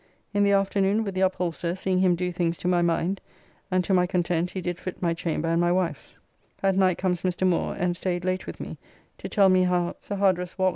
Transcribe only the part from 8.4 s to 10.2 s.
with me to tell me how Sir Hards. Waller [Sir Hardress